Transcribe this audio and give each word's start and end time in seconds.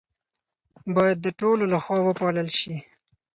باید 0.95 1.17
د 1.21 1.27
ټولو 1.39 1.63
لخوا 1.73 1.97
وپالل 2.03 2.47
شي. 2.59 2.75